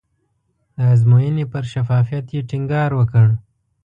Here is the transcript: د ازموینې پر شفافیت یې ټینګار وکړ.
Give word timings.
د 0.75 0.79
ازموینې 0.93 1.45
پر 1.51 1.63
شفافیت 1.73 2.25
یې 2.35 2.41
ټینګار 2.49 2.89
وکړ. 2.95 3.27